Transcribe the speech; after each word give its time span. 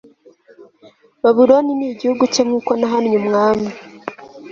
babuloni 1.23 1.71
n 1.79 1.81
igihugu 1.91 2.23
cye 2.33 2.41
nk 2.47 2.53
uko 2.59 2.71
nahannye 2.79 3.15
umwami 3.21 3.69